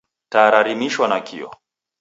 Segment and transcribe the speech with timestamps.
[0.31, 1.51] Taa rarimishwa nakio.